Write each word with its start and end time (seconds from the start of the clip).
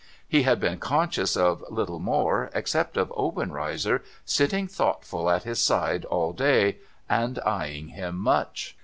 He 0.27 0.41
had 0.41 0.59
been 0.59 0.79
conscious 0.79 1.37
of 1.37 1.63
little 1.69 1.99
more, 1.99 2.49
except 2.55 2.97
of 2.97 3.11
Obenreizer 3.15 4.01
sitting 4.25 4.67
thoughtful 4.67 5.29
at 5.29 5.43
his 5.43 5.61
side 5.63 6.05
all 6.05 6.33
day, 6.33 6.79
and 7.07 7.37
eyeing 7.45 7.89
him 7.89 8.17
much. 8.17 8.75